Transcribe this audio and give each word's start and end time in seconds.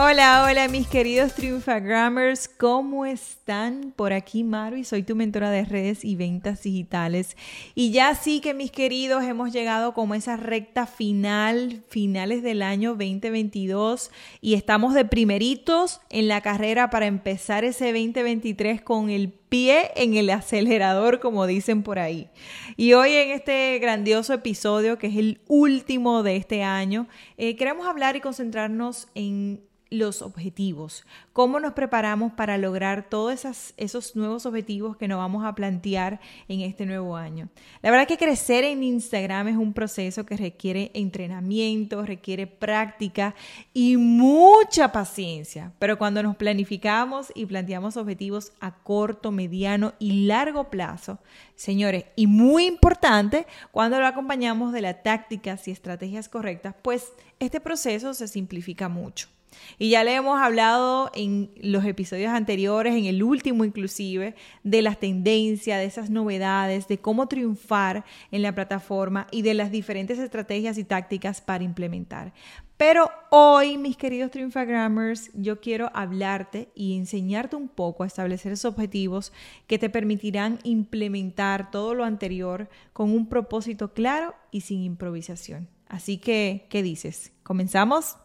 Hola, 0.00 0.44
hola 0.48 0.68
mis 0.68 0.86
queridos 0.86 1.34
Triunfagrammers, 1.34 2.46
¿cómo 2.46 3.04
están? 3.04 3.92
Por 3.96 4.12
aquí 4.12 4.44
Maru 4.44 4.76
y 4.76 4.84
soy 4.84 5.02
tu 5.02 5.16
mentora 5.16 5.50
de 5.50 5.64
redes 5.64 6.04
y 6.04 6.14
ventas 6.14 6.62
digitales. 6.62 7.36
Y 7.74 7.90
ya 7.90 8.14
sí 8.14 8.40
que 8.40 8.54
mis 8.54 8.70
queridos 8.70 9.24
hemos 9.24 9.52
llegado 9.52 9.94
como 9.94 10.14
esa 10.14 10.36
recta 10.36 10.86
final, 10.86 11.82
finales 11.88 12.44
del 12.44 12.62
año 12.62 12.90
2022 12.90 14.12
y 14.40 14.54
estamos 14.54 14.94
de 14.94 15.04
primeritos 15.04 16.00
en 16.10 16.28
la 16.28 16.42
carrera 16.42 16.90
para 16.90 17.06
empezar 17.06 17.64
ese 17.64 17.86
2023 17.86 18.80
con 18.80 19.10
el 19.10 19.32
pie 19.48 19.90
en 19.96 20.14
el 20.14 20.30
acelerador, 20.30 21.18
como 21.18 21.44
dicen 21.48 21.82
por 21.82 21.98
ahí. 21.98 22.28
Y 22.76 22.92
hoy 22.92 23.14
en 23.14 23.30
este 23.30 23.80
grandioso 23.80 24.32
episodio, 24.32 24.96
que 24.96 25.08
es 25.08 25.16
el 25.16 25.40
último 25.48 26.22
de 26.22 26.36
este 26.36 26.62
año, 26.62 27.08
eh, 27.36 27.56
queremos 27.56 27.88
hablar 27.88 28.14
y 28.14 28.20
concentrarnos 28.20 29.08
en 29.16 29.67
los 29.90 30.22
objetivos, 30.22 31.04
cómo 31.32 31.60
nos 31.60 31.72
preparamos 31.72 32.32
para 32.32 32.58
lograr 32.58 33.08
todos 33.08 33.72
esos 33.76 34.16
nuevos 34.16 34.44
objetivos 34.44 34.96
que 34.96 35.08
nos 35.08 35.18
vamos 35.18 35.44
a 35.44 35.54
plantear 35.54 36.20
en 36.48 36.60
este 36.60 36.84
nuevo 36.84 37.16
año. 37.16 37.48
La 37.82 37.90
verdad 37.90 38.06
que 38.06 38.18
crecer 38.18 38.64
en 38.64 38.82
Instagram 38.82 39.48
es 39.48 39.56
un 39.56 39.72
proceso 39.72 40.26
que 40.26 40.36
requiere 40.36 40.90
entrenamiento, 40.94 42.04
requiere 42.04 42.46
práctica 42.46 43.34
y 43.72 43.96
mucha 43.96 44.92
paciencia, 44.92 45.72
pero 45.78 45.98
cuando 45.98 46.22
nos 46.22 46.36
planificamos 46.36 47.32
y 47.34 47.46
planteamos 47.46 47.96
objetivos 47.96 48.52
a 48.60 48.74
corto, 48.74 49.32
mediano 49.32 49.94
y 49.98 50.26
largo 50.26 50.70
plazo, 50.70 51.18
señores, 51.54 52.04
y 52.14 52.26
muy 52.26 52.66
importante, 52.66 53.46
cuando 53.70 53.98
lo 53.98 54.06
acompañamos 54.06 54.72
de 54.72 54.82
las 54.82 55.02
tácticas 55.02 55.66
y 55.68 55.70
estrategias 55.70 56.28
correctas, 56.28 56.74
pues 56.82 57.12
este 57.38 57.60
proceso 57.60 58.14
se 58.14 58.28
simplifica 58.28 58.88
mucho. 58.88 59.28
Y 59.78 59.90
ya 59.90 60.04
le 60.04 60.14
hemos 60.14 60.40
hablado 60.40 61.10
en 61.14 61.50
los 61.60 61.84
episodios 61.84 62.30
anteriores, 62.30 62.94
en 62.94 63.04
el 63.04 63.22
último 63.22 63.64
inclusive, 63.64 64.34
de 64.62 64.82
las 64.82 64.98
tendencias, 64.98 65.78
de 65.78 65.84
esas 65.84 66.10
novedades, 66.10 66.88
de 66.88 66.98
cómo 66.98 67.28
triunfar 67.28 68.04
en 68.30 68.42
la 68.42 68.54
plataforma 68.54 69.26
y 69.30 69.42
de 69.42 69.54
las 69.54 69.70
diferentes 69.70 70.18
estrategias 70.18 70.78
y 70.78 70.84
tácticas 70.84 71.40
para 71.40 71.64
implementar. 71.64 72.32
Pero 72.78 73.10
hoy, 73.30 73.76
mis 73.76 73.96
queridos 73.96 74.30
Triunfagrammers, 74.30 75.32
yo 75.34 75.60
quiero 75.60 75.90
hablarte 75.94 76.68
y 76.76 76.96
enseñarte 76.96 77.56
un 77.56 77.68
poco 77.68 78.04
a 78.04 78.06
establecer 78.06 78.52
esos 78.52 78.72
objetivos 78.72 79.32
que 79.66 79.80
te 79.80 79.90
permitirán 79.90 80.60
implementar 80.62 81.72
todo 81.72 81.94
lo 81.94 82.04
anterior 82.04 82.68
con 82.92 83.10
un 83.10 83.28
propósito 83.28 83.92
claro 83.94 84.36
y 84.52 84.60
sin 84.60 84.84
improvisación. 84.84 85.68
Así 85.88 86.18
que, 86.18 86.66
¿qué 86.70 86.84
dices? 86.84 87.32
¿Comenzamos? 87.42 88.16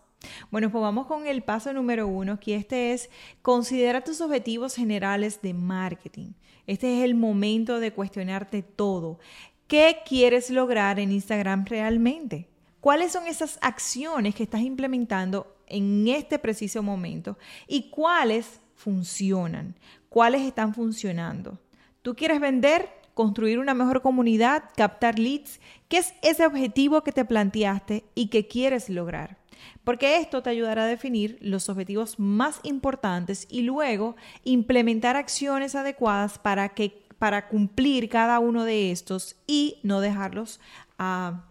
Bueno, 0.52 0.72
pues 0.72 0.82
vamos 0.82 1.08
con 1.08 1.28
el 1.28 1.44
paso 1.44 1.74
número 1.74 2.08
uno, 2.08 2.40
que 2.40 2.56
este 2.56 2.94
es 2.94 3.10
considera 3.42 4.04
tus 4.04 4.22
objetivos 4.22 4.76
generales 4.76 5.42
de 5.42 5.54
marketing. 5.54 6.34
Este 6.68 6.98
es 6.98 7.04
el 7.04 7.16
momento 7.16 7.80
de 7.80 7.92
cuestionarte 7.92 8.64
todo. 8.64 9.20
¿Qué 9.68 9.98
quieres 10.06 10.50
lograr 10.50 11.00
en 11.00 11.12
Instagram 11.12 11.66
realmente? 11.66 12.48
¿Cuáles 12.80 13.12
son 13.12 13.28
esas 13.28 13.58
acciones 13.62 14.36
que 14.36 14.44
estás 14.44 14.62
implementando 14.62 15.56
en 15.68 16.08
este 16.08 16.40
preciso 16.40 16.84
momento? 16.84 17.38
¿Y 17.68 17.90
cuáles 17.90 18.60
funcionan? 18.76 19.76
¿Cuáles 20.10 20.42
están 20.42 20.74
funcionando? 20.74 21.60
¿Tú 22.02 22.16
quieres 22.16 22.40
vender? 22.40 23.04
construir 23.14 23.60
una 23.60 23.74
mejor 23.74 24.02
comunidad, 24.02 24.64
captar 24.76 25.20
leads, 25.20 25.60
¿qué 25.88 25.98
es 25.98 26.14
ese 26.22 26.46
objetivo 26.46 27.04
que 27.04 27.12
te 27.12 27.26
planteaste 27.26 28.06
y 28.16 28.28
que 28.28 28.48
quieres 28.48 28.90
lograr? 28.90 29.38
Porque 29.84 30.18
esto 30.18 30.42
te 30.44 30.50
ayudará 30.50 30.84
a 30.84 30.88
definir 30.88 31.38
los 31.42 31.70
objetivos 31.70 32.20
más 32.20 32.60
importantes 32.64 33.48
y 33.50 33.62
luego 33.62 34.16
implementar 34.44 35.16
acciones 35.16 35.76
adecuadas 35.76 36.40
para, 36.40 36.70
que, 36.70 37.06
para 37.20 37.48
cumplir 37.48 38.10
cada 38.10 38.40
uno 38.40 38.64
de 38.64 38.92
estos 38.92 39.36
y 39.48 39.80
no 39.84 40.02
dejarlos 40.02 40.60
a 40.98 41.46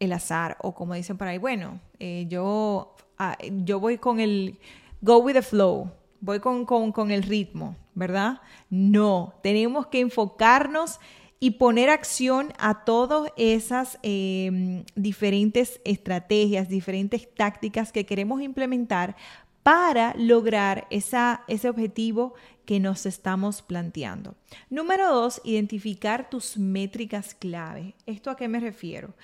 el 0.00 0.12
azar 0.12 0.56
o 0.60 0.74
como 0.74 0.94
dicen 0.94 1.16
por 1.16 1.28
ahí, 1.28 1.38
bueno, 1.38 1.80
eh, 1.98 2.26
yo, 2.28 2.94
ah, 3.18 3.36
yo 3.64 3.80
voy 3.80 3.98
con 3.98 4.20
el 4.20 4.58
go 5.00 5.18
with 5.18 5.34
the 5.34 5.42
flow, 5.42 5.90
voy 6.20 6.40
con, 6.40 6.64
con, 6.66 6.92
con 6.92 7.10
el 7.10 7.22
ritmo, 7.22 7.76
¿verdad? 7.94 8.40
No, 8.68 9.34
tenemos 9.42 9.86
que 9.86 10.00
enfocarnos 10.00 11.00
y 11.38 11.52
poner 11.52 11.90
acción 11.90 12.52
a 12.58 12.84
todas 12.84 13.30
esas 13.36 13.98
em, 14.02 14.84
diferentes 14.94 15.80
estrategias, 15.84 16.68
diferentes 16.68 17.28
tácticas 17.34 17.92
que 17.92 18.06
queremos 18.06 18.40
implementar 18.40 19.16
para 19.62 20.14
lograr 20.16 20.86
esa, 20.90 21.42
ese 21.48 21.68
objetivo 21.68 22.34
que 22.64 22.80
nos 22.80 23.04
estamos 23.04 23.62
planteando. 23.62 24.34
Número 24.70 25.12
dos, 25.12 25.40
identificar 25.44 26.30
tus 26.30 26.56
métricas 26.56 27.34
clave. 27.34 27.94
¿Esto 28.06 28.30
a 28.30 28.36
qué 28.36 28.48
me 28.48 28.60
refiero? 28.60 29.14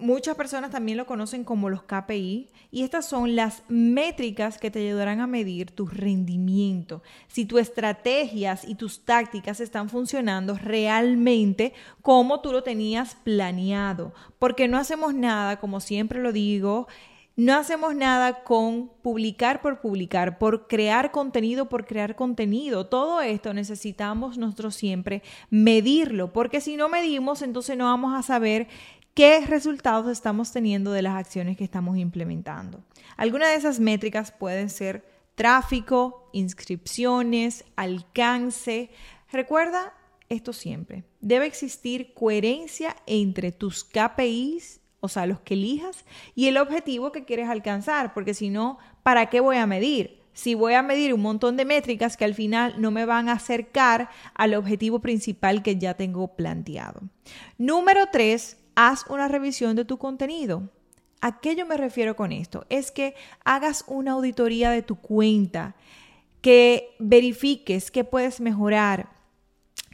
Muchas 0.00 0.34
personas 0.34 0.70
también 0.70 0.96
lo 0.96 1.04
conocen 1.04 1.44
como 1.44 1.68
los 1.68 1.82
KPI 1.82 2.48
y 2.70 2.82
estas 2.84 3.04
son 3.06 3.36
las 3.36 3.62
métricas 3.68 4.56
que 4.56 4.70
te 4.70 4.78
ayudarán 4.78 5.20
a 5.20 5.26
medir 5.26 5.72
tu 5.72 5.86
rendimiento, 5.86 7.02
si 7.28 7.44
tus 7.44 7.60
estrategias 7.60 8.66
y 8.66 8.76
tus 8.76 9.04
tácticas 9.04 9.60
están 9.60 9.90
funcionando 9.90 10.56
realmente 10.56 11.74
como 12.00 12.40
tú 12.40 12.50
lo 12.50 12.62
tenías 12.62 13.14
planeado, 13.24 14.14
porque 14.38 14.68
no 14.68 14.78
hacemos 14.78 15.12
nada, 15.12 15.60
como 15.60 15.80
siempre 15.80 16.22
lo 16.22 16.32
digo, 16.32 16.88
no 17.36 17.54
hacemos 17.54 17.94
nada 17.94 18.42
con 18.42 18.90
publicar 19.02 19.62
por 19.62 19.80
publicar, 19.80 20.38
por 20.38 20.66
crear 20.66 21.10
contenido 21.10 21.68
por 21.68 21.86
crear 21.86 22.14
contenido. 22.14 22.86
Todo 22.86 23.22
esto 23.22 23.54
necesitamos 23.54 24.36
nosotros 24.36 24.74
siempre 24.74 25.22
medirlo, 25.48 26.32
porque 26.32 26.60
si 26.60 26.76
no 26.76 26.88
medimos, 26.88 27.40
entonces 27.40 27.78
no 27.78 27.84
vamos 27.86 28.14
a 28.14 28.22
saber 28.22 28.68
qué 29.20 29.44
resultados 29.46 30.10
estamos 30.10 30.50
teniendo 30.50 30.92
de 30.92 31.02
las 31.02 31.14
acciones 31.14 31.58
que 31.58 31.64
estamos 31.64 31.98
implementando. 31.98 32.82
Algunas 33.18 33.50
de 33.50 33.56
esas 33.56 33.78
métricas 33.78 34.32
pueden 34.32 34.70
ser 34.70 35.04
tráfico, 35.34 36.30
inscripciones, 36.32 37.66
alcance. 37.76 38.88
Recuerda 39.30 39.92
esto 40.30 40.54
siempre. 40.54 41.04
Debe 41.20 41.44
existir 41.44 42.14
coherencia 42.14 42.96
entre 43.04 43.52
tus 43.52 43.84
KPIs, 43.84 44.80
o 45.00 45.08
sea, 45.08 45.26
los 45.26 45.40
que 45.40 45.52
elijas, 45.52 46.06
y 46.34 46.46
el 46.46 46.56
objetivo 46.56 47.12
que 47.12 47.26
quieres 47.26 47.50
alcanzar, 47.50 48.14
porque 48.14 48.32
si 48.32 48.48
no, 48.48 48.78
¿para 49.02 49.26
qué 49.26 49.40
voy 49.40 49.58
a 49.58 49.66
medir? 49.66 50.22
Si 50.32 50.54
voy 50.54 50.72
a 50.72 50.82
medir 50.82 51.12
un 51.12 51.20
montón 51.20 51.58
de 51.58 51.66
métricas 51.66 52.16
que 52.16 52.24
al 52.24 52.34
final 52.34 52.80
no 52.80 52.90
me 52.90 53.04
van 53.04 53.28
a 53.28 53.32
acercar 53.32 54.08
al 54.32 54.54
objetivo 54.54 55.00
principal 55.00 55.62
que 55.62 55.76
ya 55.76 55.92
tengo 55.92 56.36
planteado. 56.36 57.02
Número 57.58 58.06
tres, 58.10 58.56
haz 58.88 59.04
una 59.08 59.28
revisión 59.28 59.76
de 59.76 59.84
tu 59.84 59.98
contenido. 59.98 60.70
¿A 61.20 61.40
qué 61.40 61.54
yo 61.54 61.66
me 61.66 61.76
refiero 61.76 62.16
con 62.16 62.32
esto? 62.32 62.64
Es 62.70 62.90
que 62.90 63.14
hagas 63.44 63.84
una 63.86 64.12
auditoría 64.12 64.70
de 64.70 64.80
tu 64.80 64.96
cuenta, 64.96 65.74
que 66.40 66.96
verifiques 66.98 67.90
qué 67.90 68.04
puedes 68.04 68.40
mejorar, 68.40 69.10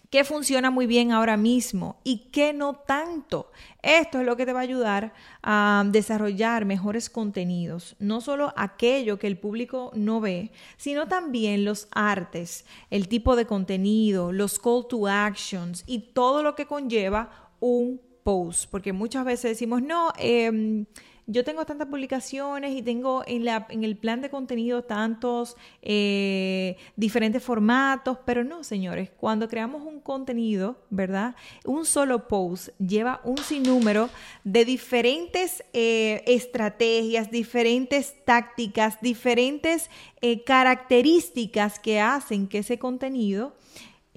qué 0.09 0.23
funciona 0.23 0.71
muy 0.71 0.87
bien 0.87 1.11
ahora 1.11 1.37
mismo 1.37 1.97
y 2.05 2.29
qué 2.31 2.53
no 2.53 2.75
tanto. 2.75 3.51
Esto 3.83 4.21
es 4.21 4.25
lo 4.25 4.37
que 4.37 4.47
te 4.47 4.53
va 4.53 4.61
a 4.61 4.63
ayudar 4.63 5.13
a 5.43 5.83
desarrollar 5.89 6.65
mejores 6.65 7.11
contenidos, 7.11 7.97
no 7.99 8.21
solo 8.21 8.55
aquello 8.57 9.19
que 9.19 9.27
el 9.27 9.37
público 9.37 9.91
no 9.97 10.21
ve, 10.21 10.53
sino 10.77 11.09
también 11.09 11.65
los 11.65 11.89
artes, 11.91 12.65
el 12.91 13.09
tipo 13.09 13.35
de 13.35 13.47
contenido, 13.47 14.31
los 14.31 14.61
call 14.61 14.87
to 14.89 15.09
actions 15.09 15.83
y 15.89 16.13
todo 16.13 16.45
lo 16.45 16.55
que 16.55 16.67
conlleva 16.67 17.51
un 17.59 18.06
porque 18.27 18.93
muchas 18.93 19.25
veces 19.25 19.53
decimos, 19.53 19.83
no, 19.83 20.13
em, 20.19 20.85
yo 21.29 21.45
tengo 21.45 21.65
tantas 21.65 21.87
publicaciones 21.87 22.75
y 22.75 22.83
tengo 22.83 23.23
en, 23.25 23.45
la, 23.45 23.69
en 23.71 23.85
el 23.85 23.97
plan 23.97 24.21
de 24.21 24.31
contenido 24.31 24.83
tantos 24.83 25.57
eh, 25.81 26.77
diferentes 26.97 27.41
formatos, 27.41 28.19
pero 28.25 28.43
no, 28.43 28.65
señores, 28.65 29.11
cuando 29.17 29.49
creamos 29.49 29.83
un 29.83 30.01
contenido, 30.01 30.77
¿verdad? 30.91 31.37
Un 31.65 31.85
solo 31.85 32.27
post 32.27 32.71
lleva 32.81 33.21
un 33.23 33.39
sinnúmero 33.39 34.09
de 34.43 34.65
diferentes 34.65 35.63
eh, 35.73 36.25
estrategias, 36.27 37.31
diferentes 37.31 38.25
tácticas, 38.25 39.01
diferentes 39.01 39.89
eh, 40.21 40.43
características 40.43 41.79
que 41.79 42.01
hacen 42.01 42.49
que 42.49 42.59
ese 42.59 42.81
contenido 42.81 43.55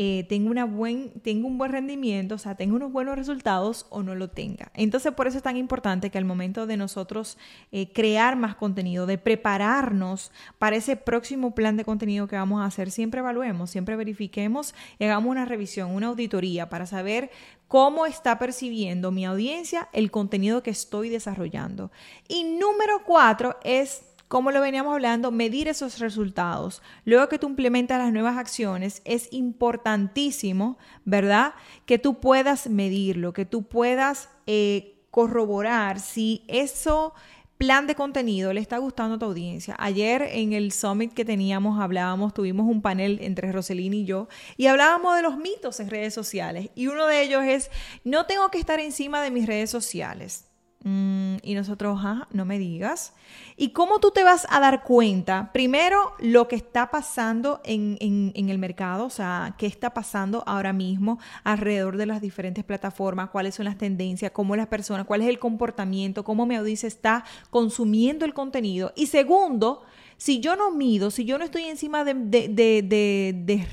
eh, 0.02 0.26
tengo, 0.30 0.50
una 0.50 0.64
buen, 0.64 1.12
tengo 1.24 1.46
un 1.46 1.58
buen 1.58 1.74
rendimiento, 1.74 2.36
o 2.36 2.38
sea, 2.38 2.56
tengo 2.56 2.78
unos 2.78 2.90
buenos 2.94 3.18
resultados 3.18 3.86
o 3.90 4.02
no 4.02 4.16
lo 4.16 4.30
tenga. 4.30 4.72
Entonces, 4.74 5.12
por 5.12 5.28
eso 5.28 5.36
es 5.36 5.44
tan 5.44 5.58
importante 5.58 6.10
que 6.10 6.18
al 6.18 6.24
momento 6.24 6.66
de 6.66 6.78
nosotros 6.78 7.38
eh, 7.74 7.92
crear 7.92 8.38
más 8.38 8.56
contenido, 8.56 9.06
de 9.06 9.18
prepararnos 9.18 10.32
para 10.58 10.78
ese 10.78 10.96
próximo 10.96 11.54
plan 11.54 11.76
de 11.76 11.84
contenido 11.84 12.30
que 12.30 12.38
vamos 12.38 12.62
a 12.62 12.66
hacer, 12.66 12.92
siempre 12.92 13.20
evaluemos, 13.20 13.72
siempre 13.72 13.98
verifiquemos 13.98 14.74
y 15.00 15.04
hagamos 15.04 15.32
una 15.32 15.44
revisión, 15.44 15.92
una 15.92 16.08
auditoría 16.08 16.70
para 16.70 16.86
saber 16.86 17.30
cómo 17.68 18.06
está 18.06 18.40
percibiendo 18.40 19.12
mi 19.12 19.26
audiencia 19.26 19.90
el 19.92 20.12
contenido 20.12 20.64
que 20.64 20.72
estoy 20.72 21.10
desarrollando. 21.10 21.92
Y 22.30 22.46
número 22.46 23.04
cuatro 23.06 23.58
es 23.66 24.04
como 24.30 24.52
lo 24.52 24.62
veníamos 24.62 24.94
hablando, 24.94 25.32
medir 25.32 25.68
esos 25.68 26.00
resultados. 26.00 26.82
Luego 27.04 27.28
que 27.28 27.40
tú 27.40 27.48
implementas 27.48 27.98
las 27.98 28.14
nuevas 28.14 28.38
acciones, 28.38 29.02
es 29.04 29.28
importantísimo, 29.32 30.78
¿verdad? 31.04 31.56
Que 31.88 31.98
tú 31.98 32.20
puedas 32.20 32.70
medirlo, 32.70 33.34
que 33.34 33.46
tú 33.46 33.64
puedas 33.64 34.30
eh, 34.46 35.02
corroborar 35.10 36.00
si 36.00 36.46
eso 36.48 37.14
plan 37.58 37.88
de 37.88 37.96
contenido 37.96 38.54
le 38.54 38.62
está 38.62 38.78
gustando 38.78 39.16
a 39.16 39.20
tu 39.20 39.26
audiencia. 39.26 39.76
Ayer 39.80 40.22
en 40.32 40.54
el 40.54 40.72
summit 40.72 41.12
que 41.12 41.26
teníamos 41.26 41.82
hablábamos, 41.82 42.34
tuvimos 42.34 42.68
un 42.68 42.84
panel 42.84 43.18
entre 43.22 43.52
Roselín 43.52 43.94
y 43.96 44.06
yo 44.06 44.30
y 44.58 44.68
hablábamos 44.68 45.16
de 45.16 45.24
los 45.24 45.38
mitos 45.38 45.80
en 45.80 45.90
redes 45.90 46.14
sociales 46.14 46.70
y 46.76 46.86
uno 46.88 47.08
de 47.08 47.24
ellos 47.24 47.44
es 47.44 47.72
no 48.04 48.28
tengo 48.28 48.50
que 48.50 48.60
estar 48.60 48.80
encima 48.80 49.24
de 49.24 49.32
mis 49.32 49.48
redes 49.48 49.72
sociales. 49.72 50.49
Mm, 50.82 51.38
y 51.44 51.56
nosotros, 51.56 52.00
no 52.32 52.46
me 52.46 52.58
digas. 52.58 53.14
¿Y 53.58 53.72
cómo 53.72 54.00
tú 54.00 54.12
te 54.12 54.24
vas 54.24 54.48
a 54.50 54.62
dar 54.62 54.84
cuenta? 54.84 55.52
Primero, 55.52 56.14
lo 56.20 56.48
que 56.48 56.56
está 56.56 56.90
pasando 56.90 57.60
en, 57.66 57.98
el 58.34 58.58
mercado, 58.58 59.06
o 59.06 59.10
sea, 59.10 59.56
qué 59.58 59.66
está 59.66 59.94
pasando 59.94 60.42
ahora 60.48 60.72
mismo 60.72 61.20
alrededor 61.44 61.98
de 61.98 62.06
las 62.06 62.22
diferentes 62.22 62.64
plataformas, 62.64 63.30
cuáles 63.30 63.56
son 63.56 63.66
las 63.66 63.78
tendencias, 63.78 64.32
cómo 64.32 64.56
las 64.56 64.68
personas, 64.68 65.06
cuál 65.06 65.22
es 65.22 65.28
el 65.28 65.38
comportamiento, 65.38 66.24
cómo 66.24 66.46
mi 66.46 66.56
audiencia 66.56 66.88
está 66.88 67.26
consumiendo 67.50 68.24
el 68.24 68.34
contenido. 68.34 68.94
Y 68.96 69.08
segundo, 69.08 69.84
si 70.16 70.40
yo 70.40 70.56
no 70.56 70.72
mido, 70.72 71.12
si 71.12 71.26
yo 71.26 71.38
no 71.38 71.44
estoy 71.44 71.64
encima 71.66 72.06
de, 72.06 72.14
de, 72.14 73.68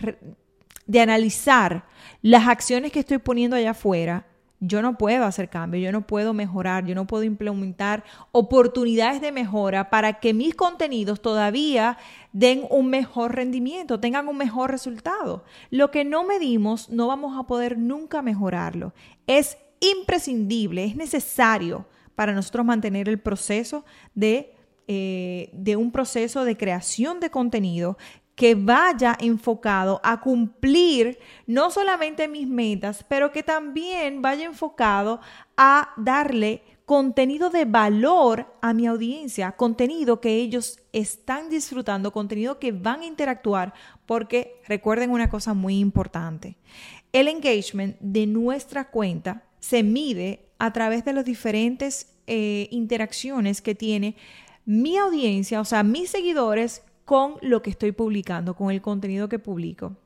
de 0.87 1.01
analizar 1.01 1.87
las 2.21 2.49
acciones 2.49 2.91
que 2.91 2.99
estoy 3.01 3.19
poniendo 3.19 3.55
allá 3.55 3.71
afuera, 3.71 4.27
yo 4.61 4.83
no 4.83 4.97
puedo 4.97 5.25
hacer 5.25 5.49
cambio, 5.49 5.81
yo 5.81 5.93
no 5.93 6.07
puedo 6.07 6.33
mejorar, 6.33 6.87
yo 6.87 6.95
no 6.95 7.07
puedo 7.07 7.25
implementar 7.25 8.05
oportunidades 8.33 9.21
de 9.21 9.33
mejora 9.33 9.91
para 9.91 10.15
que 10.15 10.33
mis 10.33 10.55
contenidos 10.55 11.21
todavía 11.21 11.99
den 12.33 12.67
un 12.71 12.89
mejor 12.89 13.35
rendimiento, 13.35 14.01
tengan 14.01 14.29
un 14.29 14.37
mejor 14.37 14.71
resultado. 14.71 15.45
Lo 15.71 15.91
que 15.91 16.05
no 16.05 16.25
medimos 16.25 16.89
no 16.91 17.07
vamos 17.07 17.39
a 17.39 17.47
poder 17.47 17.79
nunca 17.79 18.23
mejorarlo. 18.23 18.95
Es 19.27 19.59
imprescindible, 19.81 20.85
es 20.85 20.97
necesario 20.97 21.87
para 22.15 22.33
nosotros 22.33 22.65
mantener 22.65 23.09
el 23.09 23.19
proceso 23.19 23.85
de, 24.15 24.55
eh, 24.89 25.51
de 25.53 25.77
un 25.77 25.93
proceso 25.93 26.45
de 26.45 26.57
creación 26.57 27.21
de 27.21 27.31
contenido 27.31 27.99
que 28.37 28.55
vaya 28.55 29.17
enfocado 29.19 29.99
a 30.05 30.21
cumplir 30.21 31.19
no 31.47 31.71
solamente 31.71 32.29
mis 32.29 32.47
metas, 32.47 33.05
pero 33.09 33.33
que 33.33 33.43
también 33.43 34.23
vaya 34.23 34.45
enfocado 34.45 35.21
a 35.57 35.89
darle 35.97 36.63
contenido 36.85 37.51
de 37.51 37.65
valor 37.65 38.47
a 38.61 38.75
mi 38.75 38.87
audiencia, 38.87 39.53
contenido 39.53 40.21
que 40.21 40.37
ellos 40.37 40.79
están 40.93 41.49
disfrutando, 41.49 42.13
contenido 42.13 42.61
que 42.61 42.73
van 42.73 43.01
a 43.01 43.07
interactuar, 43.07 43.73
porque 44.05 44.61
recuerden 44.69 45.11
una 45.11 45.31
cosa 45.31 45.55
muy 45.55 45.79
importante, 45.81 46.57
el 47.13 47.29
engagement 47.29 47.97
de 48.01 48.27
nuestra 48.27 48.91
cuenta 48.91 49.45
se 49.59 49.83
mide 49.83 50.51
a 50.59 50.73
través 50.73 51.05
de 51.07 51.15
las 51.15 51.25
diferentes 51.25 52.15
eh, 52.27 52.69
interacciones 52.71 53.63
que 53.63 53.75
tiene 53.75 54.15
mi 54.67 54.99
audiencia, 54.99 55.61
o 55.61 55.65
sea, 55.65 55.83
mis 55.83 56.11
seguidores 56.11 56.83
con 57.07 57.37
lo 57.41 57.63
que 57.63 57.71
estoy 57.71 57.93
publicando, 57.93 58.55
con 58.55 58.71
el 58.71 58.83
contenido 58.83 59.31
que 59.31 59.39
publico. 59.39 59.97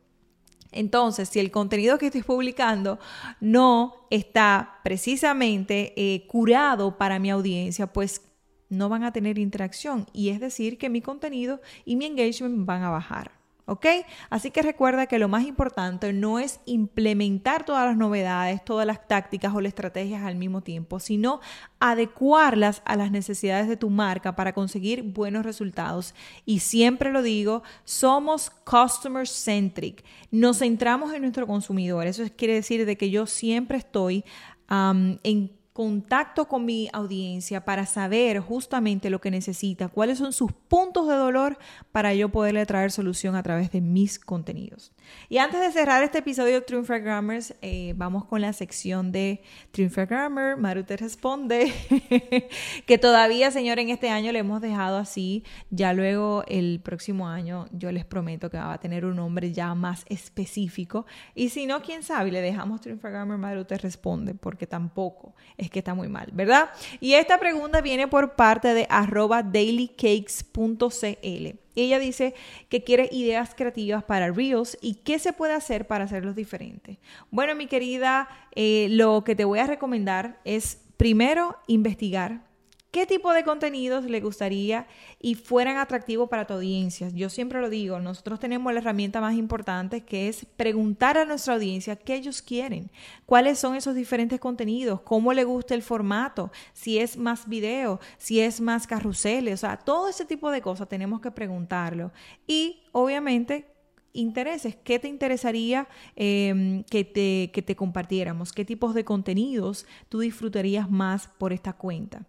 Entonces, 0.71 1.29
si 1.29 1.41
el 1.41 1.51
contenido 1.51 1.99
que 1.99 2.07
estoy 2.07 2.23
publicando 2.23 3.01
no 3.41 4.07
está 4.11 4.79
precisamente 4.85 5.95
eh, 5.97 6.27
curado 6.29 6.97
para 6.97 7.19
mi 7.19 7.31
audiencia, 7.31 7.93
pues 7.93 8.23
no 8.69 8.89
van 8.89 9.03
a 9.03 9.13
tener 9.13 9.39
interacción 9.39 10.07
y 10.13 10.29
es 10.29 10.39
decir 10.39 10.79
que 10.79 10.89
mi 10.89 11.01
contenido 11.01 11.61
y 11.85 11.97
mi 11.97 12.05
engagement 12.05 12.67
van 12.67 12.85
a 12.85 12.91
bajar. 12.91 13.40
¿Ok? 13.71 13.87
Así 14.31 14.51
que 14.51 14.63
recuerda 14.63 15.07
que 15.07 15.21
lo 15.21 15.29
más 15.29 15.45
importante 15.45 16.13
no 16.13 16.41
es 16.41 16.59
implementar 16.67 17.65
todas 17.65 17.87
las 17.87 17.97
novedades, 17.97 18.65
todas 18.65 18.85
las 18.85 19.07
tácticas 19.07 19.55
o 19.55 19.61
las 19.61 19.69
estrategias 19.69 20.25
al 20.25 20.35
mismo 20.35 20.61
tiempo, 20.61 20.99
sino 20.99 21.39
adecuarlas 21.79 22.83
a 22.85 22.97
las 22.97 23.13
necesidades 23.13 23.69
de 23.69 23.77
tu 23.77 23.89
marca 23.89 24.35
para 24.35 24.55
conseguir 24.55 25.05
buenos 25.05 25.47
resultados. 25.47 26.17
Y 26.45 26.59
siempre 26.59 27.13
lo 27.13 27.23
digo, 27.23 27.63
somos 27.85 28.51
customer 28.51 29.29
centric. 29.29 30.05
Nos 30.33 30.59
centramos 30.59 31.15
en 31.15 31.23
nuestro 31.23 31.47
consumidor. 31.47 32.09
Eso 32.09 32.25
quiere 32.37 32.55
decir 32.55 32.85
de 32.85 32.97
que 32.97 33.09
yo 33.11 33.27
siempre 33.27 33.79
estoy 33.79 34.25
en 34.69 35.60
contacto 35.73 36.49
con 36.49 36.65
mi 36.65 36.89
audiencia 36.93 37.65
para 37.65 37.87
saber 37.87 38.41
justamente 38.41 39.09
lo 39.09 39.21
que 39.21 39.31
necesita, 39.31 39.89
cuáles 39.89 40.19
son 40.19 40.33
sus 40.33 40.53
puntos 40.53 41.09
de 41.09 41.15
dolor 41.15 41.59
para 41.93 42.13
yo 42.13 42.29
poderle 42.29 42.67
traer 42.67 42.91
solución 42.91 43.37
a 43.37 43.43
través 43.43 43.71
de 43.71 43.81
mis 43.81 44.19
contenidos. 44.19 44.93
Y 45.29 45.39
antes 45.39 45.61
de 45.61 45.71
cerrar 45.71 46.03
este 46.03 46.19
episodio 46.19 46.55
de 46.55 46.61
Triunfa 46.61 46.99
Grammars, 46.99 47.55
eh, 47.63 47.95
vamos 47.97 48.25
con 48.25 48.41
la 48.41 48.53
sección 48.53 49.13
de 49.13 49.43
Triunfa 49.71 50.07
Grammar. 50.07 50.57
Maru 50.57 50.83
te 50.85 50.97
responde 50.97 51.73
que 52.87 52.99
todavía, 52.99 53.51
señor, 53.51 53.79
en 53.79 53.91
este 53.91 54.11
año 54.11 54.33
le 54.33 54.41
hemos 54.41 54.61
dejado 54.61 54.99
así. 54.99 55.45
Ya 55.71 55.93
luego 55.93 56.45
el 56.49 56.81
próximo 56.83 57.29
año 57.29 57.67
yo 57.73 57.93
les 57.93 58.05
prometo 58.05 58.51
que 58.51 58.59
va 58.59 58.73
a 58.73 58.81
tener 58.81 59.05
un 59.05 59.17
nombre 59.17 59.53
ya 59.53 59.75
más 59.75 60.05
específico. 60.09 61.07
Y 61.35 61.51
si 61.51 61.67
no, 61.67 61.81
quién 61.83 62.03
sabe, 62.03 62.33
le 62.33 62.41
dejamos 62.41 62.81
Triunfa 62.81 63.09
Grammar, 63.11 63.39
Maru 63.39 63.65
te 63.65 63.79
responde, 63.79 64.35
porque 64.35 64.67
tampoco 64.67 65.35
que 65.71 65.81
está 65.81 65.95
muy 65.95 66.09
mal, 66.09 66.29
¿verdad? 66.33 66.71
Y 67.01 67.15
esta 67.15 67.39
pregunta 67.39 67.81
viene 67.81 68.09
por 68.09 68.35
parte 68.35 68.75
de 68.75 68.87
arroba 68.91 69.43
dailycakes.cl. 69.43 71.59
Ella 71.77 71.99
dice 71.99 72.35
que 72.69 72.85
quiere 72.85 73.09
ideas 73.13 73.55
creativas 73.55 74.05
para 74.05 74.31
Reels 74.31 74.77
y 74.81 74.97
qué 74.97 75.19
se 75.19 75.33
puede 75.33 75.55
hacer 75.55 75.87
para 75.87 76.05
hacerlos 76.05 76.35
diferentes. 76.35 76.99
Bueno, 77.31 77.55
mi 77.55 77.67
querida, 77.67 78.29
eh, 78.55 78.89
lo 78.91 79.25
que 79.25 79.37
te 79.37 79.45
voy 79.45 79.61
a 79.61 79.67
recomendar 79.67 80.41
es 80.45 80.81
primero 80.97 81.57
investigar 81.67 82.43
¿Qué 82.91 83.07
tipo 83.07 83.33
de 83.33 83.45
contenidos 83.45 84.05
le 84.07 84.21
gustaría 84.21 84.89
y 85.21 85.37
fueran 85.37 85.77
atractivos 85.77 86.29
para 86.29 86.49
tu 86.49 86.55
audiencia? 86.55 87.09
Yo 87.11 87.29
siempre 87.29 87.61
lo 87.61 87.71
digo, 87.71 88.01
nosotros 88.01 88.41
tenemos 88.41 88.73
la 88.73 88.81
herramienta 88.81 89.21
más 89.21 89.37
importante 89.37 90.01
que 90.01 90.27
es 90.27 90.45
preguntar 90.45 91.17
a 91.17 91.25
nuestra 91.25 91.55
audiencia 91.55 91.95
qué 91.95 92.17
ellos 92.17 92.43
quieren, 92.43 92.91
cuáles 93.27 93.61
son 93.61 93.77
esos 93.77 93.95
diferentes 93.95 94.41
contenidos, 94.41 95.03
cómo 95.03 95.33
le 95.33 95.45
gusta 95.45 95.77
el 95.77 95.83
formato, 95.83 96.51
si 96.73 96.99
es 96.99 97.17
más 97.17 97.49
video, 97.49 98.01
si 98.19 98.41
es 98.41 98.61
más 98.61 98.89
carruseles, 98.89 99.55
o 99.55 99.67
sea, 99.69 99.77
todo 99.77 100.09
ese 100.09 100.25
tipo 100.25 100.51
de 100.51 100.61
cosas 100.61 100.89
tenemos 100.89 101.21
que 101.21 101.31
preguntarlo. 101.31 102.11
Y 102.49 102.83
obviamente 102.91 103.73
intereses, 104.13 104.75
¿qué 104.75 104.99
te 104.99 105.07
interesaría 105.07 105.87
em, 106.17 106.83
que, 106.83 107.05
te, 107.05 107.53
que 107.53 107.63
te 107.63 107.77
compartiéramos? 107.77 108.53
¿Qué 108.53 108.65
tipos 108.65 108.95
de 108.95 109.05
contenidos 109.05 109.87
tú 110.09 110.19
disfrutarías 110.19 110.91
más 110.91 111.29
por 111.39 111.53
esta 111.53 111.75
cuenta? 111.75 112.27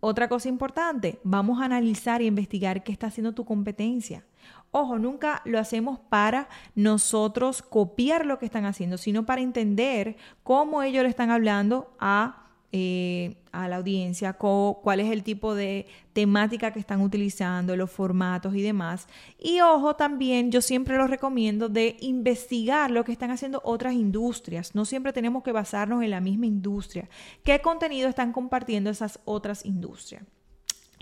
Otra 0.00 0.28
cosa 0.28 0.48
importante, 0.48 1.20
vamos 1.22 1.60
a 1.60 1.66
analizar 1.66 2.22
y 2.22 2.26
investigar 2.26 2.82
qué 2.82 2.90
está 2.90 3.08
haciendo 3.08 3.34
tu 3.34 3.44
competencia. 3.44 4.24
Ojo, 4.70 4.98
nunca 4.98 5.42
lo 5.44 5.58
hacemos 5.58 5.98
para 5.98 6.48
nosotros 6.74 7.60
copiar 7.60 8.24
lo 8.24 8.38
que 8.38 8.46
están 8.46 8.64
haciendo, 8.64 8.96
sino 8.96 9.26
para 9.26 9.42
entender 9.42 10.16
cómo 10.42 10.82
ellos 10.82 11.02
le 11.02 11.10
están 11.10 11.30
hablando 11.30 11.94
a 11.98 12.49
eh, 12.72 13.36
a 13.50 13.66
la 13.66 13.76
audiencia, 13.76 14.34
cuál 14.34 15.00
es 15.00 15.10
el 15.10 15.24
tipo 15.24 15.56
de 15.56 15.86
temática 16.12 16.72
que 16.72 16.78
están 16.78 17.00
utilizando, 17.00 17.74
los 17.74 17.90
formatos 17.90 18.54
y 18.54 18.62
demás. 18.62 19.08
Y 19.40 19.60
ojo, 19.60 19.96
también 19.96 20.52
yo 20.52 20.60
siempre 20.60 20.96
lo 20.96 21.08
recomiendo 21.08 21.68
de 21.68 21.96
investigar 22.00 22.92
lo 22.92 23.04
que 23.04 23.10
están 23.10 23.32
haciendo 23.32 23.60
otras 23.64 23.94
industrias. 23.94 24.76
No 24.76 24.84
siempre 24.84 25.12
tenemos 25.12 25.42
que 25.42 25.50
basarnos 25.50 26.04
en 26.04 26.10
la 26.10 26.20
misma 26.20 26.46
industria. 26.46 27.08
¿Qué 27.42 27.60
contenido 27.60 28.08
están 28.08 28.32
compartiendo 28.32 28.90
esas 28.90 29.18
otras 29.24 29.66
industrias? 29.66 30.22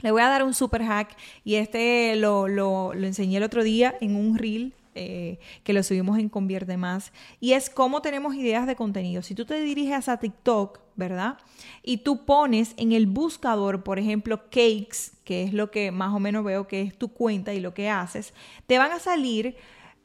Le 0.00 0.10
voy 0.10 0.22
a 0.22 0.28
dar 0.28 0.44
un 0.44 0.54
super 0.54 0.82
hack 0.84 1.16
y 1.44 1.56
este 1.56 2.16
lo, 2.16 2.48
lo, 2.48 2.94
lo 2.94 3.06
enseñé 3.06 3.38
el 3.38 3.42
otro 3.42 3.62
día 3.62 3.94
en 4.00 4.16
un 4.16 4.38
reel 4.38 4.72
eh, 4.94 5.38
que 5.64 5.72
lo 5.72 5.82
subimos 5.82 6.18
en 6.18 6.28
Convierte 6.28 6.76
Más, 6.76 7.12
y 7.40 7.52
es 7.52 7.70
cómo 7.70 8.02
tenemos 8.02 8.34
ideas 8.34 8.66
de 8.66 8.76
contenido. 8.76 9.22
Si 9.22 9.34
tú 9.34 9.44
te 9.44 9.60
diriges 9.60 10.08
a 10.08 10.18
TikTok, 10.18 10.80
¿verdad? 10.96 11.38
Y 11.82 11.98
tú 11.98 12.24
pones 12.24 12.74
en 12.76 12.92
el 12.92 13.06
buscador, 13.06 13.84
por 13.84 13.98
ejemplo, 13.98 14.44
cakes, 14.50 15.12
que 15.24 15.44
es 15.44 15.52
lo 15.52 15.70
que 15.70 15.92
más 15.92 16.12
o 16.12 16.18
menos 16.18 16.44
veo 16.44 16.66
que 16.66 16.82
es 16.82 16.96
tu 16.96 17.08
cuenta 17.08 17.54
y 17.54 17.60
lo 17.60 17.72
que 17.72 17.88
haces, 17.88 18.34
te 18.66 18.78
van 18.78 18.92
a 18.92 18.98
salir 18.98 19.56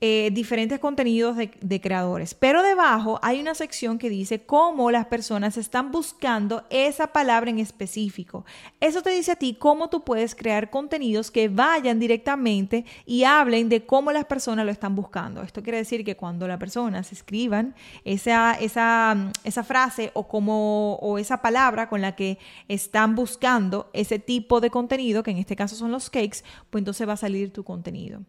eh, 0.05 0.31
diferentes 0.33 0.79
contenidos 0.79 1.37
de, 1.37 1.79
creadores. 1.79 2.33
Pero 2.33 2.61
debajo 2.61 3.21
hay 3.21 3.39
una 3.39 3.55
sección 3.55 3.97
que 3.97 4.09
dice 4.09 4.45
cómo 4.45 4.91
las 4.91 5.05
personas 5.05 5.55
están 5.55 5.93
buscando 5.93 6.65
esa 6.69 7.07
palabra 7.07 7.49
en 7.49 7.59
específico. 7.59 8.43
Eso 8.81 9.01
te 9.01 9.11
dice 9.11 9.31
a 9.31 9.37
ti 9.37 9.55
cómo 9.57 9.89
tú 9.89 10.03
puedes 10.03 10.35
crear 10.35 10.69
contenidos 10.69 11.31
que 11.31 11.47
vayan 11.47 12.01
directamente 12.01 12.83
y 13.05 13.23
hablen 13.23 13.69
de 13.69 13.85
cómo 13.85 14.11
las 14.11 14.25
personas 14.25 14.65
lo 14.65 14.73
están 14.73 14.93
buscando. 14.93 15.41
Esto 15.41 15.63
quiere 15.63 15.77
decir 15.77 16.03
que 16.03 16.17
cuando 16.17 16.49
las 16.49 16.59
personas 16.59 17.13
escriban 17.13 17.73
esa, 18.03 18.55
esa, 18.55 19.31
esa 19.45 19.63
frase 19.63 20.11
o, 20.15 20.27
como, 20.27 20.95
o 20.95 21.17
esa 21.17 21.41
palabra 21.41 21.87
con 21.87 22.01
la 22.01 22.13
que 22.13 22.39
están 22.67 23.15
buscando 23.15 23.89
ese 23.93 24.19
tipo 24.19 24.59
de 24.59 24.69
contenido, 24.69 25.23
que 25.23 25.31
en 25.31 25.37
este 25.37 25.55
caso 25.55 25.77
son 25.77 25.93
los 25.93 26.09
cakes, 26.09 26.39
pues 26.69 26.81
entonces 26.81 27.07
va 27.07 27.13
a 27.13 27.15
salir 27.15 27.53
tu 27.53 27.63
contenido. 27.63 28.19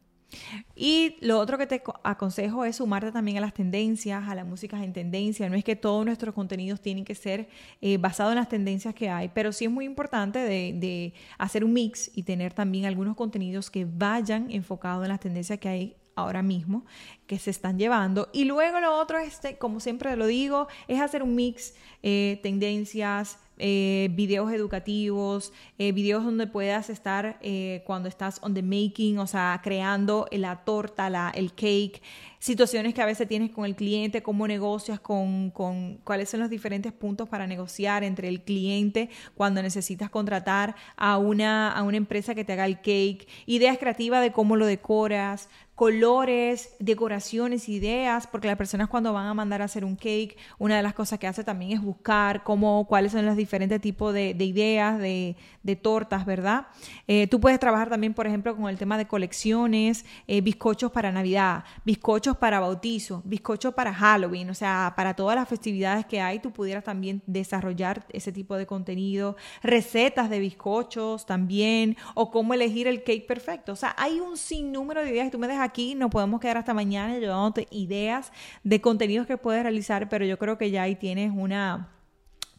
Y 0.76 1.16
lo 1.20 1.38
otro 1.38 1.58
que 1.58 1.66
te 1.66 1.82
aconsejo 2.02 2.64
es 2.64 2.76
sumarte 2.76 3.12
también 3.12 3.38
a 3.38 3.40
las 3.40 3.54
tendencias, 3.54 4.28
a 4.28 4.34
las 4.34 4.46
músicas 4.46 4.82
en 4.82 4.92
tendencia. 4.92 5.48
No 5.48 5.56
es 5.56 5.64
que 5.64 5.76
todos 5.76 6.04
nuestros 6.04 6.34
contenidos 6.34 6.80
tienen 6.80 7.04
que 7.04 7.14
ser 7.14 7.48
eh, 7.80 7.96
basados 7.98 8.32
en 8.32 8.38
las 8.38 8.48
tendencias 8.48 8.94
que 8.94 9.08
hay, 9.08 9.28
pero 9.28 9.52
sí 9.52 9.64
es 9.64 9.70
muy 9.70 9.84
importante 9.84 10.38
de, 10.38 11.14
hacer 11.38 11.64
un 11.64 11.72
mix 11.72 12.10
y 12.14 12.22
tener 12.22 12.52
también 12.52 12.84
algunos 12.86 13.16
contenidos 13.16 13.70
que 13.70 13.84
vayan 13.84 14.50
enfocados 14.50 15.04
en 15.04 15.08
las 15.08 15.20
tendencias 15.20 15.58
que 15.58 15.68
hay 15.68 15.96
ahora 16.16 16.42
mismo 16.42 16.84
que 17.26 17.38
se 17.38 17.50
están 17.50 17.78
llevando. 17.78 18.28
Y 18.32 18.44
luego 18.44 18.80
lo 18.80 18.96
otro, 18.98 19.18
este, 19.18 19.58
como 19.58 19.80
siempre 19.80 20.16
lo 20.16 20.26
digo, 20.26 20.68
es 20.88 21.00
hacer 21.00 21.22
un 21.22 21.34
mix, 21.34 21.74
eh, 22.02 22.40
tendencias, 22.42 23.38
eh, 23.56 24.08
videos 24.12 24.50
educativos, 24.52 25.52
eh, 25.78 25.92
videos 25.92 26.24
donde 26.24 26.48
puedas 26.48 26.90
estar 26.90 27.38
eh, 27.40 27.84
cuando 27.86 28.08
estás 28.08 28.40
on 28.42 28.52
the 28.52 28.62
making, 28.62 29.20
o 29.20 29.28
sea, 29.28 29.60
creando 29.62 30.26
la 30.32 30.64
torta, 30.64 31.08
la, 31.08 31.30
el 31.30 31.54
cake, 31.54 32.02
situaciones 32.40 32.94
que 32.94 33.02
a 33.02 33.06
veces 33.06 33.28
tienes 33.28 33.52
con 33.52 33.64
el 33.64 33.76
cliente, 33.76 34.24
cómo 34.24 34.48
negocias, 34.48 34.98
con, 34.98 35.50
con 35.50 35.98
cuáles 35.98 36.30
son 36.30 36.40
los 36.40 36.50
diferentes 36.50 36.92
puntos 36.92 37.28
para 37.28 37.46
negociar 37.46 38.02
entre 38.02 38.26
el 38.28 38.42
cliente 38.42 39.08
cuando 39.36 39.62
necesitas 39.62 40.10
contratar 40.10 40.74
a 40.96 41.16
una, 41.18 41.70
a 41.70 41.84
una 41.84 41.96
empresa 41.96 42.34
que 42.34 42.44
te 42.44 42.54
haga 42.54 42.66
el 42.66 42.78
cake, 42.78 43.28
ideas 43.46 43.78
creativas 43.78 44.20
de 44.20 44.32
cómo 44.32 44.56
lo 44.56 44.66
decoras, 44.66 45.48
colores, 45.74 46.76
decoraciones, 46.78 47.68
ideas, 47.68 48.28
porque 48.28 48.46
las 48.46 48.56
personas 48.56 48.88
cuando 48.88 49.12
van 49.12 49.26
a 49.26 49.34
mandar 49.34 49.60
a 49.60 49.64
hacer 49.64 49.84
un 49.84 49.96
cake, 49.96 50.36
una 50.58 50.76
de 50.76 50.82
las 50.82 50.94
cosas 50.94 51.18
que 51.18 51.26
hace 51.26 51.42
también 51.42 51.72
es 51.72 51.82
buscar 51.82 52.44
cómo, 52.44 52.86
cuáles 52.86 53.12
son 53.12 53.26
los 53.26 53.36
diferentes 53.36 53.80
tipos 53.80 54.14
de, 54.14 54.30
ideas, 54.38 54.98
de, 54.98 55.36
tortas, 55.82 56.24
¿verdad? 56.24 56.68
Eh, 57.08 57.26
tú 57.26 57.40
puedes 57.40 57.58
trabajar 57.58 57.88
también, 57.88 58.14
por 58.14 58.26
ejemplo, 58.26 58.54
con 58.56 58.68
el 58.68 58.78
tema 58.78 58.96
de 58.96 59.06
colecciones, 59.06 60.04
eh, 60.28 60.40
bizcochos 60.40 60.92
para 60.92 61.10
Navidad, 61.10 61.64
bizcochos 61.84 62.36
para 62.36 62.60
bautizo, 62.60 63.22
bizcochos 63.24 63.74
para 63.74 63.92
Halloween, 63.92 64.50
o 64.50 64.54
sea, 64.54 64.92
para 64.96 65.14
todas 65.14 65.34
las 65.34 65.48
festividades 65.48 66.06
que 66.06 66.20
hay, 66.20 66.38
tú 66.38 66.52
pudieras 66.52 66.84
también 66.84 67.22
desarrollar 67.26 68.06
ese 68.10 68.30
tipo 68.30 68.56
de 68.56 68.66
contenido, 68.66 69.36
recetas 69.62 70.30
de 70.30 70.38
bizcochos 70.38 71.26
también, 71.26 71.96
o 72.14 72.30
cómo 72.30 72.54
elegir 72.54 72.86
el 72.86 73.02
cake 73.02 73.26
perfecto. 73.26 73.72
O 73.72 73.76
sea, 73.76 73.94
hay 73.98 74.20
un 74.20 74.36
sinnúmero 74.36 75.02
de 75.02 75.10
ideas 75.10 75.26
que 75.26 75.32
tú 75.32 75.38
me 75.38 75.48
dejas 75.48 75.63
aquí, 75.64 75.94
no 75.94 76.10
podemos 76.10 76.40
quedar 76.40 76.58
hasta 76.58 76.74
mañana 76.74 77.18
llevándote 77.18 77.66
ideas 77.70 78.32
de 78.62 78.80
contenidos 78.80 79.26
que 79.26 79.36
puedes 79.36 79.62
realizar, 79.62 80.08
pero 80.08 80.24
yo 80.24 80.38
creo 80.38 80.58
que 80.58 80.70
ya 80.70 80.82
ahí 80.82 80.96
tienes 80.96 81.32
una, 81.34 81.88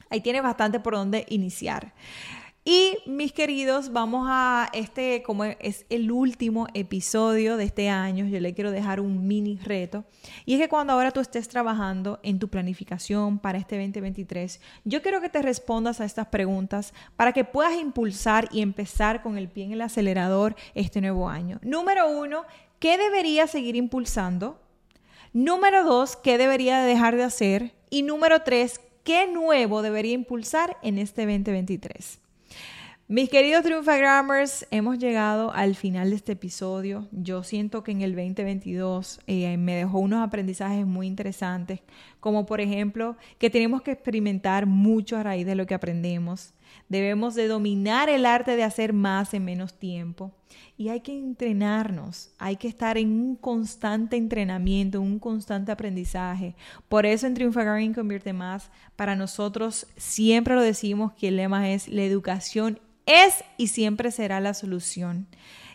ahí 0.10 0.22
tienes 0.22 0.44
bastante 0.44 0.80
por 0.80 0.94
donde 0.94 1.26
iniciar. 1.30 1.94
Y 2.68 2.98
mis 3.06 3.32
queridos, 3.32 3.94
vamos 3.94 4.26
a 4.28 4.70
este, 4.74 5.22
como 5.22 5.44
es 5.44 5.86
el 5.92 6.12
último 6.12 6.66
episodio 6.74 7.58
de 7.58 7.66
este 7.66 7.90
año, 7.90 8.26
yo 8.26 8.40
le 8.40 8.56
quiero 8.56 8.72
dejar 8.72 9.00
un 9.00 9.28
mini 9.28 9.58
reto. 9.58 10.04
Y 10.48 10.56
es 10.56 10.60
que 10.60 10.68
cuando 10.68 10.94
ahora 10.94 11.12
tú 11.12 11.20
estés 11.20 11.48
trabajando 11.48 12.20
en 12.24 12.40
tu 12.40 12.48
planificación 12.48 13.38
para 13.38 13.60
este 13.60 13.78
2023, 13.78 14.60
yo 14.84 15.04
quiero 15.04 15.22
que 15.22 15.30
te 15.30 15.44
respondas 15.44 16.02
a 16.02 16.06
estas 16.06 16.26
preguntas 16.30 16.96
para 17.16 17.34
que 17.34 17.44
puedas 17.44 17.76
impulsar 17.76 18.50
y 18.52 18.64
empezar 18.64 19.22
con 19.22 19.38
el 19.38 19.48
pie 19.48 19.66
en 19.66 19.74
el 19.74 19.82
acelerador 19.82 20.56
este 20.74 21.02
nuevo 21.02 21.30
año. 21.30 21.60
Número 21.62 22.10
uno, 22.10 22.46
¿qué 22.86 23.00
debería 23.00 23.48
seguir 23.48 23.75
impulsando? 23.75 24.62
Número 25.34 25.84
dos, 25.84 26.15
¿qué 26.15 26.38
debería 26.38 26.82
dejar 26.82 27.15
de 27.15 27.24
hacer? 27.24 27.74
Y 27.89 28.04
número 28.04 28.44
tres, 28.44 28.80
¿qué 29.04 29.25
nuevo 29.25 29.82
debería 29.82 30.13
impulsar 30.13 30.77
en 30.84 31.00
este 31.00 31.24
2023? 31.25 32.20
Mis 33.08 33.27
queridos 33.32 33.63
Triunfagrammers, 33.63 34.68
hemos 34.70 35.00
llegado 35.00 35.51
al 35.51 35.74
final 35.74 36.12
de 36.12 36.18
este 36.18 36.34
episodio. 36.34 37.08
Yo 37.12 37.42
siento 37.42 37.84
que 37.84 37.92
en 37.92 38.04
el 38.04 38.15
2022 38.15 39.20
eh, 39.25 39.58
me 39.58 39.77
dejó 39.77 39.98
unos 39.98 40.24
aprendizajes 40.24 40.86
muy 40.86 41.08
interesantes, 41.08 41.80
como 42.20 42.46
por 42.46 42.62
ejemplo 42.62 43.18
que 43.39 43.50
tenemos 43.50 43.82
que 43.82 43.94
experimentar 43.94 44.68
mucho 44.68 45.18
a 45.18 45.24
raíz 45.24 45.48
de 45.48 45.56
lo 45.56 45.65
que 45.65 45.74
aprendemos. 45.74 46.54
Debemos 46.89 47.36
de 47.36 47.48
dominar 47.48 48.10
el 48.10 48.25
arte 48.25 48.55
de 48.55 48.63
hacer 48.63 48.94
más 48.94 49.34
en 49.34 49.46
menos 49.46 49.74
tiempo. 49.79 50.32
Y 50.77 50.89
hay 50.89 51.00
que 51.00 51.17
entrenarnos, 51.17 52.32
hay 52.38 52.58
que 52.58 52.67
estar 52.67 52.98
en 52.98 53.12
un 53.12 53.36
constante 53.36 54.17
entrenamiento, 54.17 55.00
un 55.01 55.20
constante 55.20 55.72
aprendizaje. 55.72 56.55
Por 56.89 57.05
eso 57.05 57.27
en 57.27 57.34
Triunfagramming 57.34 57.94
Convierte 57.94 58.34
Más, 58.34 58.70
para 58.96 59.15
nosotros 59.15 59.88
siempre 59.96 60.55
lo 60.55 60.62
decimos 60.62 61.13
que 61.13 61.29
el 61.29 61.38
lema 61.38 61.72
es 61.72 61.88
la 61.88 62.03
educación 62.03 62.79
es 63.05 63.44
y 63.58 63.67
siempre 63.67 64.12
será 64.12 64.39
la 64.39 64.53
solución. 64.53 65.27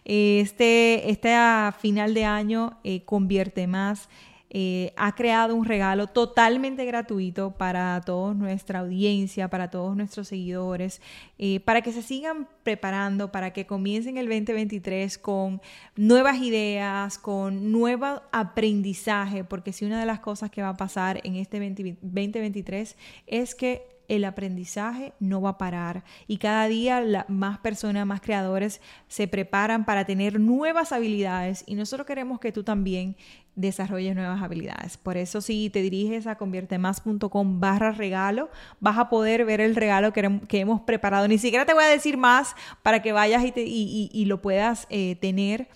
Este, 0.04 1.10
este 1.10 1.34
final 1.78 2.14
de 2.14 2.24
año 2.24 2.78
eh, 2.84 3.04
convierte 3.04 3.66
más. 3.66 4.08
Eh, 4.52 4.92
ha 4.96 5.14
creado 5.14 5.54
un 5.54 5.64
regalo 5.64 6.08
totalmente 6.08 6.84
gratuito 6.84 7.52
para 7.52 8.00
toda 8.04 8.34
nuestra 8.34 8.80
audiencia, 8.80 9.48
para 9.48 9.70
todos 9.70 9.96
nuestros 9.96 10.26
seguidores, 10.26 11.00
eh, 11.38 11.60
para 11.60 11.82
que 11.82 11.92
se 11.92 12.02
sigan 12.02 12.48
preparando, 12.64 13.30
para 13.30 13.52
que 13.52 13.64
comiencen 13.66 14.16
el 14.16 14.26
2023 14.26 15.18
con 15.18 15.62
nuevas 15.94 16.38
ideas, 16.38 17.16
con 17.16 17.70
nuevo 17.70 18.22
aprendizaje, 18.32 19.44
porque 19.44 19.72
si 19.72 19.84
una 19.84 20.00
de 20.00 20.06
las 20.06 20.18
cosas 20.18 20.50
que 20.50 20.62
va 20.62 20.70
a 20.70 20.76
pasar 20.76 21.20
en 21.22 21.36
este 21.36 21.60
2023 21.60 22.96
es 23.28 23.54
que 23.54 23.99
el 24.10 24.24
aprendizaje 24.24 25.12
no 25.20 25.40
va 25.40 25.50
a 25.50 25.58
parar 25.58 26.02
y 26.26 26.38
cada 26.38 26.66
día 26.66 27.24
más 27.28 27.58
personas, 27.58 28.04
más 28.06 28.20
creadores 28.20 28.80
se 29.06 29.28
preparan 29.28 29.84
para 29.84 30.04
tener 30.04 30.40
nuevas 30.40 30.90
habilidades 30.90 31.62
y 31.64 31.76
nosotros 31.76 32.08
queremos 32.08 32.40
que 32.40 32.50
tú 32.50 32.64
también 32.64 33.16
desarrolles 33.54 34.16
nuevas 34.16 34.42
habilidades. 34.42 34.96
Por 34.96 35.16
eso 35.16 35.40
si 35.40 35.70
te 35.70 35.80
diriges 35.80 36.26
a 36.26 36.36
conviertemas.com 36.36 37.60
barra 37.60 37.92
regalo, 37.92 38.50
vas 38.80 38.98
a 38.98 39.08
poder 39.08 39.44
ver 39.44 39.60
el 39.60 39.76
regalo 39.76 40.12
que, 40.12 40.58
hemos 40.58 40.80
preparado. 40.80 41.28
Ni 41.28 41.38
siquiera 41.38 41.64
te 41.64 41.74
voy 41.74 41.84
a 41.84 41.88
decir 41.88 42.16
más 42.16 42.56
para 42.82 43.02
que 43.02 43.12
vayas 43.12 43.44
y, 43.44 44.24
lo 44.26 44.42
puedas 44.42 44.88
eh, 44.90 45.16
tener 45.20 45.68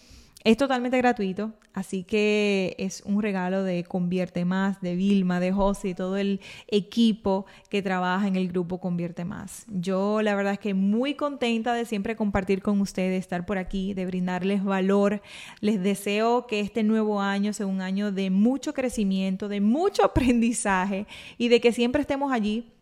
es 0.44 0.58
totalmente 0.58 0.98
gratuito, 0.98 1.54
así 1.72 2.04
que 2.04 2.76
es 2.78 3.02
un 3.06 3.22
regalo 3.22 3.62
de 3.62 3.82
Convierte 3.82 4.44
Más, 4.44 4.78
de 4.82 4.94
Vilma, 4.94 5.40
de 5.40 5.52
José 5.52 5.88
y 5.88 5.94
todo 5.94 6.18
el 6.18 6.38
equipo 6.68 7.46
que 7.70 7.80
trabaja 7.80 8.28
en 8.28 8.36
el 8.36 8.48
grupo 8.48 8.78
Convierte 8.78 9.24
Más. 9.24 9.64
Yo 9.68 10.20
la 10.20 10.34
verdad 10.34 10.52
es 10.52 10.58
que 10.58 10.74
muy 10.74 11.14
contenta 11.14 11.72
de 11.72 11.86
siempre 11.86 12.14
compartir 12.14 12.60
con 12.60 12.82
ustedes, 12.82 13.20
estar 13.20 13.46
por 13.46 13.56
aquí, 13.56 13.94
de 13.94 14.04
brindarles 14.04 14.62
valor. 14.62 15.22
Les 15.60 15.82
deseo 15.82 16.46
que 16.46 16.60
este 16.60 16.82
nuevo 16.82 17.22
año 17.22 17.54
sea 17.54 17.66
un 17.66 17.80
año 17.80 18.12
de 18.12 18.28
mucho 18.28 18.74
crecimiento, 18.74 19.48
de 19.48 19.62
mucho 19.62 20.04
aprendizaje 20.04 21.06
y 21.38 21.48
de 21.48 21.62
que 21.62 21.72
siempre 21.72 22.02
estemos 22.02 22.32
allí 22.32 22.73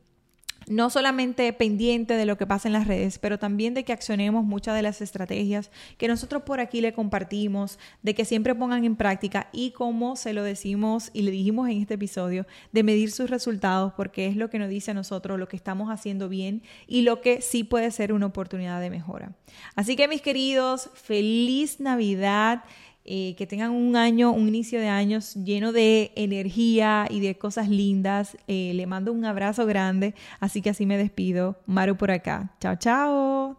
no 0.68 0.90
solamente 0.90 1.52
pendiente 1.52 2.14
de 2.14 2.26
lo 2.26 2.36
que 2.36 2.46
pasa 2.46 2.68
en 2.68 2.72
las 2.72 2.86
redes, 2.86 3.18
pero 3.18 3.38
también 3.38 3.74
de 3.74 3.84
que 3.84 3.92
accionemos 3.92 4.44
muchas 4.44 4.74
de 4.74 4.82
las 4.82 5.00
estrategias 5.00 5.70
que 5.98 6.08
nosotros 6.08 6.42
por 6.42 6.60
aquí 6.60 6.80
le 6.80 6.92
compartimos, 6.92 7.78
de 8.02 8.14
que 8.14 8.24
siempre 8.24 8.54
pongan 8.54 8.84
en 8.84 8.96
práctica 8.96 9.48
y 9.52 9.72
como 9.72 10.16
se 10.16 10.32
lo 10.32 10.42
decimos 10.42 11.10
y 11.12 11.22
le 11.22 11.30
dijimos 11.30 11.68
en 11.68 11.80
este 11.80 11.94
episodio, 11.94 12.46
de 12.72 12.82
medir 12.82 13.10
sus 13.10 13.30
resultados 13.30 13.92
porque 13.96 14.26
es 14.26 14.36
lo 14.36 14.50
que 14.50 14.58
nos 14.58 14.68
dice 14.68 14.92
a 14.92 14.94
nosotros 14.94 15.38
lo 15.38 15.48
que 15.48 15.56
estamos 15.56 15.90
haciendo 15.90 16.28
bien 16.28 16.62
y 16.86 17.02
lo 17.02 17.20
que 17.20 17.40
sí 17.40 17.64
puede 17.64 17.90
ser 17.90 18.12
una 18.12 18.26
oportunidad 18.26 18.80
de 18.80 18.90
mejora. 18.90 19.32
Así 19.74 19.96
que 19.96 20.08
mis 20.08 20.22
queridos, 20.22 20.90
feliz 20.94 21.80
Navidad. 21.80 22.64
Eh, 23.04 23.34
que 23.36 23.48
tengan 23.48 23.70
un 23.70 23.96
año, 23.96 24.30
un 24.30 24.46
inicio 24.46 24.78
de 24.78 24.88
años 24.88 25.34
lleno 25.34 25.72
de 25.72 26.12
energía 26.14 27.06
y 27.10 27.20
de 27.20 27.36
cosas 27.36 27.68
lindas. 27.68 28.36
Eh, 28.46 28.72
le 28.74 28.86
mando 28.86 29.12
un 29.12 29.24
abrazo 29.24 29.66
grande, 29.66 30.14
así 30.38 30.62
que 30.62 30.70
así 30.70 30.86
me 30.86 30.96
despido. 30.96 31.58
Maru 31.66 31.96
por 31.96 32.12
acá. 32.12 32.54
Chao, 32.60 32.76
chao. 32.76 33.58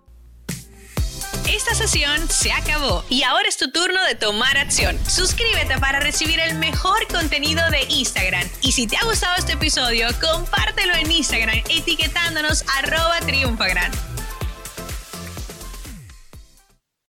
Esta 1.53 1.75
sesión 1.75 2.29
se 2.29 2.51
acabó 2.51 3.03
y 3.09 3.23
ahora 3.23 3.47
es 3.47 3.57
tu 3.57 3.69
turno 3.69 4.01
de 4.05 4.15
tomar 4.15 4.57
acción. 4.57 4.97
Suscríbete 5.07 5.77
para 5.79 5.99
recibir 5.99 6.39
el 6.39 6.57
mejor 6.57 7.05
contenido 7.07 7.61
de 7.69 7.83
Instagram. 7.89 8.47
Y 8.61 8.71
si 8.71 8.87
te 8.87 8.95
ha 8.97 9.03
gustado 9.03 9.35
este 9.37 9.53
episodio, 9.53 10.07
compártelo 10.21 10.95
en 10.95 11.11
Instagram 11.11 11.57
etiquetándonos 11.69 12.63
arroba. 12.77 13.03